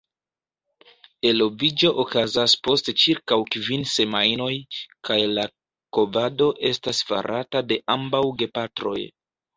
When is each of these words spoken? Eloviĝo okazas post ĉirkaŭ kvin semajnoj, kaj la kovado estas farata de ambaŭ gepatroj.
Eloviĝo 1.31 1.91
okazas 2.03 2.55
post 2.67 2.89
ĉirkaŭ 3.01 3.37
kvin 3.55 3.85
semajnoj, 3.91 4.49
kaj 5.11 5.19
la 5.37 5.45
kovado 5.99 6.49
estas 6.71 7.05
farata 7.11 7.63
de 7.73 7.79
ambaŭ 7.99 8.27
gepatroj. 8.43 8.99